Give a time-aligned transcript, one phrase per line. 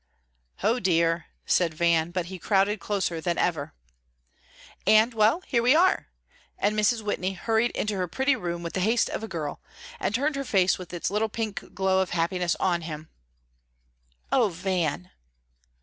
[0.63, 3.75] "O dear," said Van, but he crowded closer than ever.
[4.87, 6.07] "And well, here we are,"
[6.57, 7.03] and Mrs.
[7.03, 9.61] Whitney hurried into her pretty room with the haste of a girl,
[9.99, 13.09] and turned her face with its little pink glow of happiness on him.
[14.31, 15.11] "Oh, Van!"